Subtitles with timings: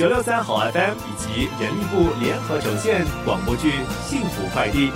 [0.00, 3.68] 九六三好 FM 以及人力部联合呈现广播剧
[4.08, 4.88] 《幸福快递》。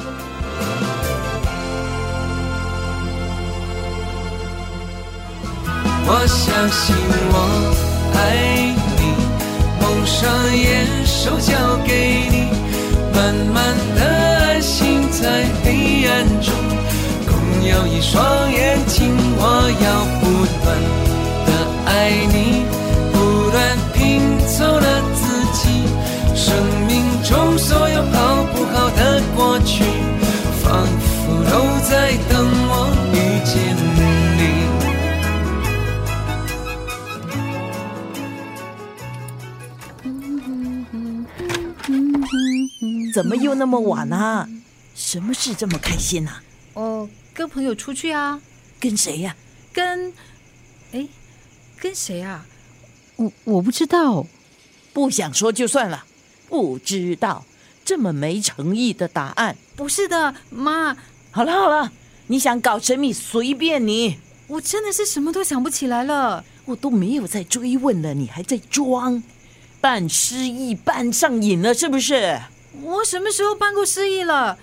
[6.06, 6.96] 我相信
[7.28, 7.36] 我
[8.14, 9.12] 爱你，
[9.82, 10.24] 蒙上
[10.56, 12.48] 眼，手交给你，
[13.14, 16.54] 慢慢的安心在黑暗中，
[17.28, 20.64] 共有一双眼睛，我要不断
[21.44, 21.52] 的
[21.92, 21.92] 爱
[22.32, 22.64] 你，
[31.94, 32.34] 在等
[32.66, 33.54] 我遇见
[34.34, 34.42] 你。
[43.12, 44.48] 怎么又那么晚啊？
[44.96, 46.42] 什么事这么开心啊？
[46.72, 48.40] 哦，跟朋友出去啊，
[48.80, 49.36] 跟谁呀、
[49.72, 50.12] 跟，
[50.90, 51.06] 哎，
[51.78, 52.44] 跟谁啊？
[53.14, 54.26] 我我不知道，
[54.92, 56.04] 不想说就算了，
[56.48, 57.44] 不知道，
[57.84, 59.56] 这么没诚意的答案。
[59.76, 60.96] 不是的，妈，
[61.34, 61.90] 好了好了，
[62.28, 66.44] 你想搞神秘随便你，我真的是什么都想不起来了。
[66.66, 69.20] 我都没有在追问了，你还在装，
[69.80, 72.40] 半失忆半上瘾了是不是？
[72.80, 74.56] 我什么时候扮过失忆了？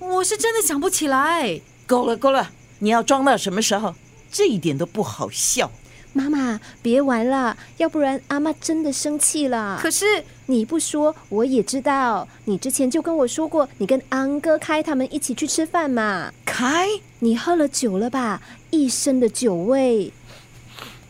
[0.00, 1.60] 我是真的想不起来。
[1.86, 3.94] 够了够了，你要装到什么时候？
[4.32, 5.70] 这一点都不好笑。
[6.16, 9.78] 妈妈，别玩了，要不然阿妈真的生气了。
[9.78, 16.32] 可是你不说我也知道，你之前就跟我说过，你跟安哥开他们一起去吃饭嘛。
[16.46, 18.40] 开，你喝了酒了吧？
[18.70, 20.10] 一身的酒味。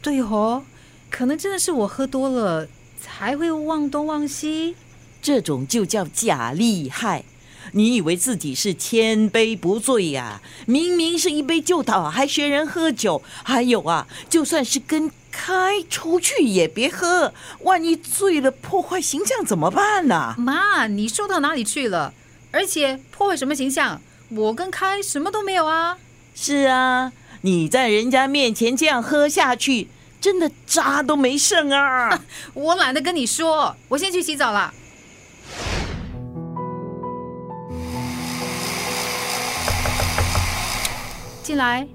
[0.03, 0.65] 对哦，
[1.09, 2.67] 可能真的是我喝多了，
[3.01, 4.75] 才会忘东忘西。
[5.23, 7.25] 这种就叫假厉害。
[7.72, 13.22] 你以为自己是千杯不醉呀、明明是一杯就倒，还学人喝酒。
[13.42, 22.14] 还有啊，就算是跟开出去也别喝，万一醉了破坏形象怎么办呢、妈，你说到哪里去了？
[22.53, 24.00] 而且破坏什么形象？
[24.31, 25.98] 我跟开什么都没有啊。
[26.34, 27.12] 是啊，
[27.43, 29.88] 你在人家面前这样喝下去，
[30.21, 32.25] 真的渣都没剩啊！
[32.54, 34.72] 我懒得跟你说，我先去洗澡了。
[41.47, 41.87] 进来，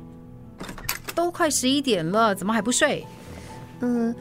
[1.13, 3.05] 都快十一点了，怎么还不睡？
[3.81, 4.15] 嗯，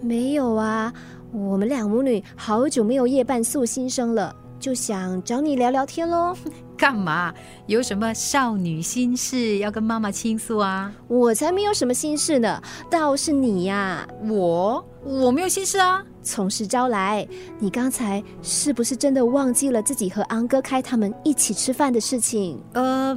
[0.00, 0.92] 没有啊，
[1.30, 6.36] 我们两母女好久没有夜半诉心声了，就想找你聊聊天喽。
[6.76, 7.32] 干嘛？
[7.68, 10.92] 有什么少女心事要跟妈妈倾诉啊？
[11.06, 12.60] 我才没有什么心事呢，
[12.90, 16.04] 倒是你呀、我我没有心事啊。
[16.24, 17.24] 从实招来，
[17.60, 22.60] 你刚才是不是真的忘记了自己和安哥开他们一起吃饭的事情？
[22.72, 23.16] 呃，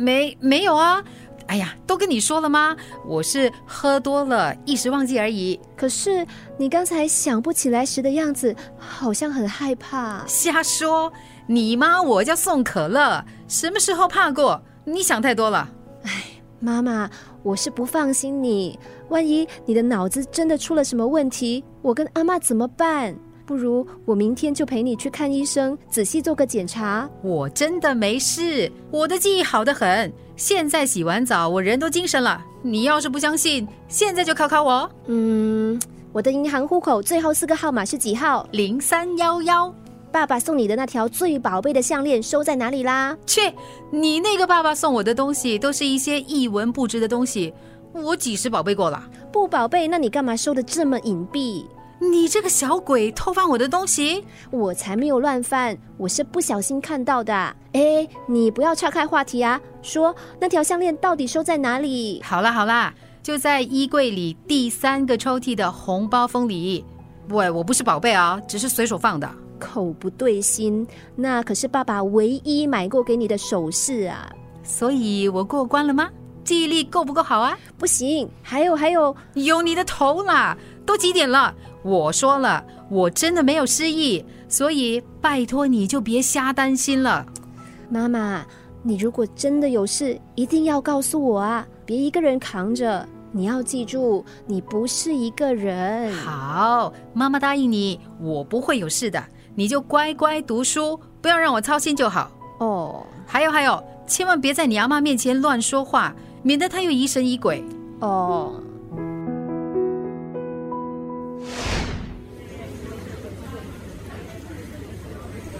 [0.00, 1.02] 没没有啊。
[1.46, 2.76] 哎呀，都跟你说了吗？
[3.04, 5.60] 我是喝多了，一时忘记而已。
[5.76, 6.24] 可是
[6.56, 10.24] 你刚才想不起来时的样子，好像很害怕。
[10.26, 11.12] 瞎说！
[11.46, 14.62] 你妈我叫宋可乐，什么时候怕过？
[14.84, 15.68] 你想太多了。
[16.04, 16.10] 哎
[16.60, 17.10] 妈妈，
[17.42, 18.78] 我是不放心你，
[19.08, 23.16] 万一你的脑子真的出了什么问题，我跟阿妈怎么办？
[23.50, 27.10] 不如我明天就陪你去看医生，仔细做个检查。
[27.20, 30.12] 我真的没事，我的记忆好得很。
[30.36, 32.40] 现在洗完澡，我人都精神了。
[32.62, 34.88] 你要是不相信，现在就考考我。
[35.06, 35.76] 嗯，
[36.12, 38.46] 我的银行户口最后四个号码是几号？
[38.52, 39.74] 零三幺幺，
[40.12, 43.18] 爸爸送你的那条最宝贝的项链收在哪里啦？
[43.26, 43.52] 切！
[43.90, 47.52] 你那个爸爸送我的东西都是一些一文不值的东西，
[47.92, 49.02] 我几时宝贝过了？
[49.32, 51.64] 不宝贝，那你干嘛收的这么隐蔽？
[52.02, 54.24] 你这个小鬼偷翻我的东西！
[54.50, 57.34] 我才没有乱翻，我是不小心看到的。
[57.72, 59.60] 哎，你不要岔开话题啊！
[59.82, 62.22] 说那条项链到底收在哪里？
[62.24, 66.82] 好啦好啦，就在衣柜里第三个抽屉的红包封里。
[67.28, 69.30] 喂，我不是宝贝啊，只是随手放的。
[69.58, 74.26] 口不对心，那可是爸爸唯一买过给你的首饰啊！
[74.62, 76.08] 所以我过关了吗？
[76.42, 77.56] 记忆力够不够好啊？
[77.76, 80.56] 不行，还有还有，有你的头啦！
[80.86, 81.54] 都几点了？
[81.82, 87.24] 我说了，我真的没有失忆，所以拜托你就别瞎担心了。
[87.88, 88.44] 妈妈，
[88.82, 91.66] 你如果真的有事，一定要告诉我啊！
[91.84, 93.06] 别一个人扛着。
[93.32, 96.12] 你要记住，你不是一个人。
[96.14, 99.22] 好，妈妈答应你，我不会有事的，
[99.54, 102.30] 你就乖乖读书，不要让我操心就好。
[102.58, 106.12] 哦还有还有，千万别在你阿妈面前乱说话，
[106.42, 107.64] 免得她又疑神疑鬼。
[108.00, 108.60] 哦，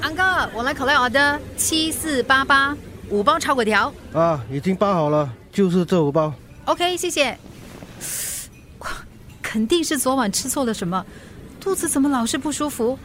[0.00, 2.76] 安哥，我来考来 order 七四八八
[3.08, 3.92] 五包炒粿条。
[4.12, 6.32] 啊，已经包好了，就是这五包。
[6.64, 7.36] OK，谢谢。
[8.78, 8.88] 哇
[9.42, 11.04] 肯定是昨晚吃错了什么，
[11.60, 12.98] 肚子怎么老是不舒服？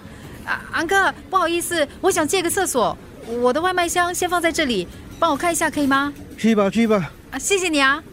[0.46, 4.88] 啊，安哥，不好意思，我想借个厕所，我的外卖箱先放在这里，
[5.20, 6.14] 帮我看一下可以吗？
[6.38, 8.04] 去吧去吧，啊，谢谢你啊。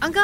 [0.00, 0.20] 安哥，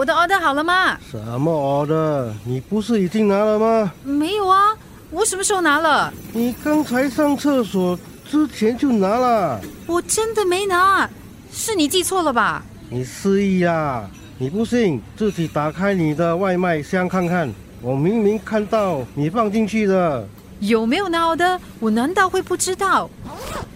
[0.00, 0.98] 我的 order 好了吗？
[1.10, 1.52] 什么
[1.84, 2.32] order？
[2.46, 3.92] 你不是已经拿了吗？
[4.02, 4.74] 没有啊，
[5.10, 6.10] 我什么时候拿了？
[6.32, 11.06] 你刚才上厕所之前就拿了，我真的没拿，
[11.52, 12.64] 是你记错了吧？
[12.88, 14.08] 你失忆啦！
[14.38, 17.52] 你不信，自己打开你的外卖箱看看，
[17.82, 20.26] 我明明看到你放进去的。
[20.60, 21.58] 有没有拿 order？
[21.78, 23.10] 我难道会不知道？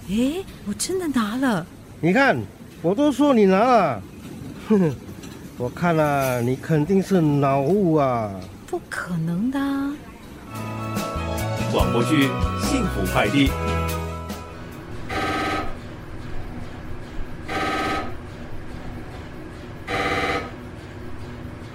[0.08, 1.66] 诶，我真的拿了。
[2.00, 2.34] 你看，
[2.80, 4.02] 我都说你拿了，
[4.70, 4.94] 哼哼，
[5.56, 8.28] 我看了、你肯定是脑雾啊！
[8.66, 9.94] 不可能的啊。
[11.70, 12.28] 广播剧
[12.60, 13.48] 《幸福快递》。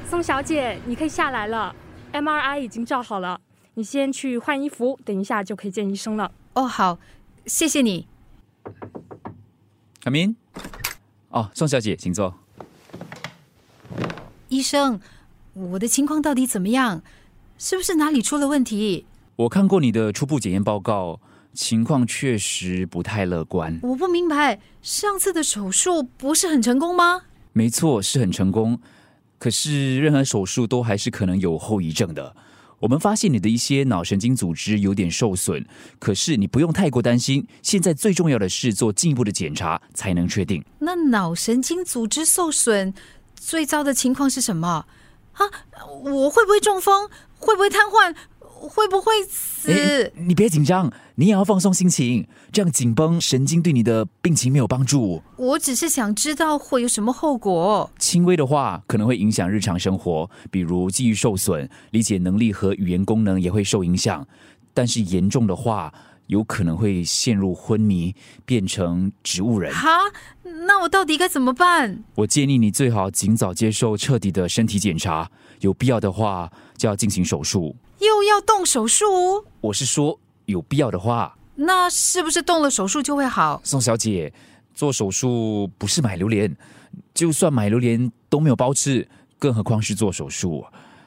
[0.09, 1.73] 宋小姐，你可以下来了
[2.11, 3.39] ，MRI 已经照好了，
[3.75, 6.29] 你先去换衣服，等一下就可以见医生了。
[6.53, 6.99] 哦，好，
[7.45, 8.05] 谢谢你。
[10.03, 10.35] 阿明，
[11.29, 12.35] 哦，宋小姐，请坐。
[14.49, 14.99] 医生，
[15.53, 17.03] 我的情况到底怎么样？
[17.57, 19.05] 是不是哪里出了问题？
[19.35, 21.19] 我看过你的初步检验报告，
[21.53, 23.79] 情况确实不太乐观。
[23.83, 27.21] 我不明白，上次的手术不是很成功吗？
[27.53, 28.79] 没错，是很成功，
[29.37, 32.35] 可是任何手术都还是可能有后遗症的。
[32.79, 35.65] 我们发现你的一些脑神经组织有点受损，
[35.99, 37.45] 可是你不用太过担心。
[37.61, 40.63] 现在最重要的是做进一步的检查，才能确定。
[40.79, 42.93] 那脑神经组织受损，
[43.39, 44.85] 最糟的情况是什么？
[45.33, 45.45] 啊，
[46.03, 47.09] 我会不会中风？
[47.37, 48.13] 会不会瘫痪？
[48.41, 49.71] 会不会死？
[49.71, 55.21] 诶你别紧张，你也要放松心情，这样紧绷神经对你的病情没有帮助。
[55.37, 57.89] 我只是想知道会有什么后果。
[57.97, 64.27] 轻微的话可能会影响日常生活，比如记忆受损、理解能力和语言功能也会受影响。
[64.73, 65.93] 但是严重的话，
[66.29, 68.15] 有可能会陷入昏迷，
[68.45, 69.73] 变成植物人。
[69.73, 69.89] 哈，
[70.43, 72.03] 那我到底该怎么办？
[72.13, 75.31] 我建议你最好尽早接受彻底的身体检查，
[75.61, 77.75] 有必要的话就要进行手术。
[77.99, 79.05] 又要动手术？
[79.59, 83.59] 我是说，有必要的话，那是不是动了手术就会好？
[83.63, 84.31] 宋小姐，
[84.75, 86.55] 做手术不是买榴莲，
[87.11, 89.09] 就算买榴莲都没有包吃，
[89.39, 90.63] 更何况是做手术。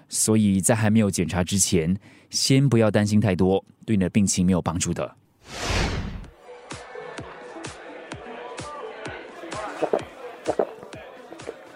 [0.08, 1.96] 所以在还没有检查之前，
[2.32, 5.14] 先不要担心太多，对你的病情没有帮助的。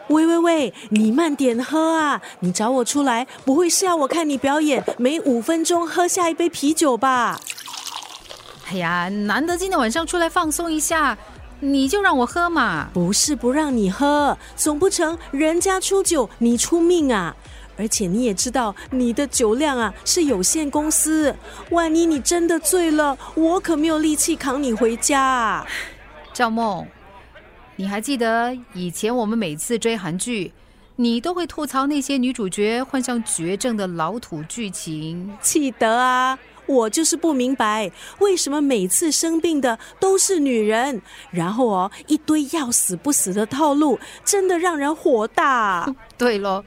[0.09, 2.23] 喂喂喂，你慢点喝啊！
[2.41, 7.39] 你找我出来，不会是要我看你表演，每五分钟喝下一杯啤酒吧？
[8.69, 11.19] 哎呀，难得今天晚上出来放松一下，
[11.61, 12.89] 你就让我喝嘛。
[12.95, 17.37] 不是不让你喝，总不成人家出酒你出命啊？
[17.77, 21.35] 而且你也知道，你的酒量啊是有限公司，
[21.71, 25.67] 万一你真的醉了，我可没有力气扛你回家啊！
[26.33, 26.87] 赵梦，
[27.77, 30.53] 你还记得以前我们每次追韩剧，
[30.97, 35.37] 你都会吐槽那些女主角患上绝症的老土剧情？
[35.41, 41.01] 记得啊，我就是不明白，为什么每次生病的都是女人，
[41.31, 45.95] 然后哦一堆要死不死的套路，真的让人火大。
[46.19, 46.65] 对喽，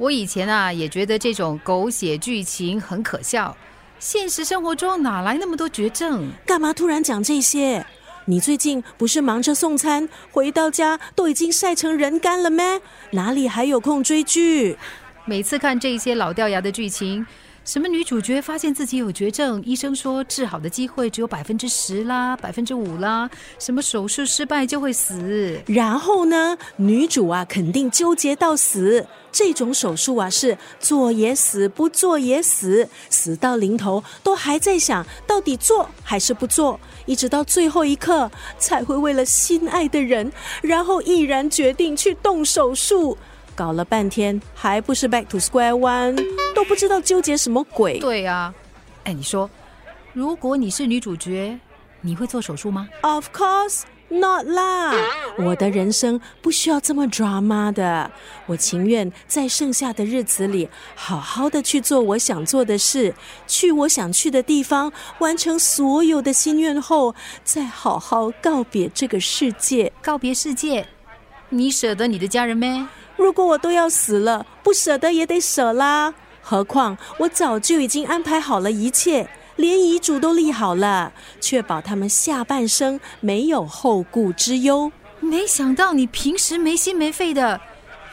[0.00, 3.54] 我以前啊也觉得这种狗血剧情很可笑，
[3.98, 6.32] 现实生活中哪来那么多绝症？
[6.46, 7.84] 干嘛突然讲这些？
[8.24, 12.80] 你最近不是忙着送餐，回到家都已经晒成人干了咩？
[13.10, 14.78] 哪里还有空追剧？
[15.26, 17.26] 每次看这些老掉牙的剧情，
[17.70, 25.62] 什么女主角发现自己有绝症，医生说治好的机会只有百分之十啦，百分之五啦，什么手术失败就会死。
[25.66, 29.06] 然后呢，女主啊肯定纠结到死。
[29.30, 43.16] 这种手术啊是做也死，不做也死，死到临头都还在想到底做还是不做，一直到最后一刻才会为了心爱的人，然后毅然决定去动手术。
[43.60, 46.16] 搞了半天还不是 back to square one，
[46.54, 47.98] 都不知道纠结什么鬼。
[47.98, 48.54] 对啊，
[49.04, 49.50] 哎，你说，
[50.14, 51.58] 如果你是女主角，
[52.00, 54.94] 你会做手术吗？Of course not 啦！
[55.36, 58.10] 我的人生不需要这么 drama 的，
[58.46, 63.14] 我情愿在剩下的日子里，好好的去做我想做的事，
[63.46, 67.14] 去我想去的地方，完成所有的心愿后，
[67.44, 69.92] 再好好告别这个世界。
[70.00, 70.86] 告别世界，
[71.50, 72.86] 你舍得你的家人咩？
[73.20, 76.14] 如果我都要死了，不舍得也得舍啦。
[76.40, 84.90] 何况我早就已经安排好了一切，连遗嘱都立好了，确保他们下半生没有后顾之忧。
[85.20, 87.60] 没想到你平时没心没肺的，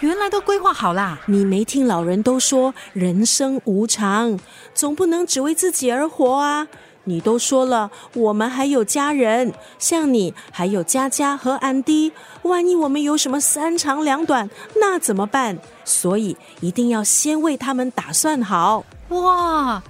[0.01, 1.19] 原来都规划好啦。
[1.27, 4.37] 你没听老人都说人生无常，
[4.73, 6.67] 总不能只为自己而活啊！
[7.07, 12.11] 你都说了，我们还有家人，像你还有佳佳和安迪，
[12.41, 15.57] 万一我们有什么三长两短，那怎么办？
[15.85, 18.83] 所以一定要先为他们打算好。
[19.07, 19.81] 哇，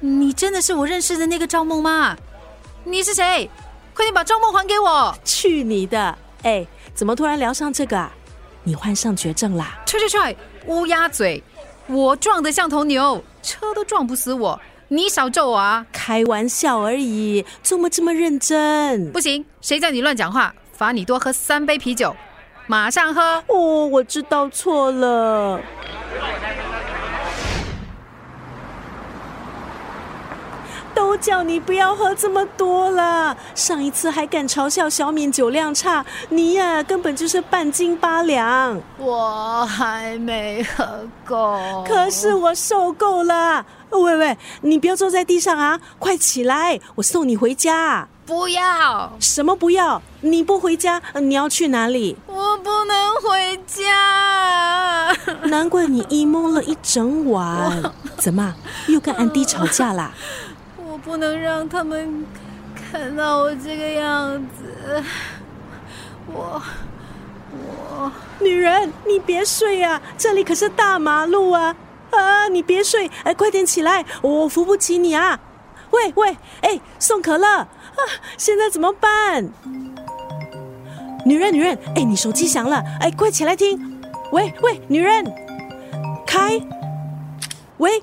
[0.00, 2.16] 你真的是我认识的那个赵梦吗？
[2.82, 3.48] 你是谁？
[3.94, 5.16] 快点把赵梦还给我！
[5.24, 6.18] 去你的！
[6.42, 8.10] 哎，怎么突然聊上这个啊？
[8.64, 9.78] 你患上绝症啦？
[9.86, 10.36] 踹踹踹！
[10.66, 11.40] 乌鸦嘴！
[11.86, 14.60] 我撞得像头牛，车都撞不死我。
[14.90, 15.84] 你少咒我啊！
[15.92, 19.12] 开玩笑而已，怎么这么认真？
[19.12, 20.54] 不行，谁叫你乱讲话？
[20.72, 22.16] 罚你多喝三杯啤酒，
[22.66, 23.44] 马上喝！
[23.48, 25.60] 哦，我知道错了。
[30.94, 33.36] 都叫你不要喝这么多了。
[33.54, 38.80] 上一次还敢嘲笑小敏酒量差，你呀根本就是半斤八两。
[38.98, 43.64] 我还没喝够，可是我受够了。
[43.90, 45.80] 喂喂，你不要坐在地上啊！
[45.98, 48.06] 快起来，我送你回家。
[48.26, 50.02] 不要，什么不要？
[50.20, 52.14] 你不回家，你要去哪里？
[52.26, 55.16] 我不能回家。
[55.44, 57.82] 难怪你 emo 了一整晚。
[58.18, 58.54] 怎么
[58.88, 60.12] 又跟安迪吵架啦？
[61.08, 62.26] 不能让他们
[62.74, 65.02] 看到我这个样子。
[66.26, 66.60] 我
[67.50, 71.74] 我女人，你别睡呀，这里可是大马路啊！
[72.10, 72.46] 啊！
[72.48, 75.40] 你别睡，哎，快点起来，我扶不起你啊！
[75.92, 77.68] 喂喂，哎，送可乐啊！
[78.36, 79.48] 现在怎么办？
[81.24, 83.98] 女人，女人，哎，你手机响了，哎，快起来听！
[84.32, 85.24] 喂喂，女人，
[86.26, 86.60] 开！
[87.78, 88.02] 喂，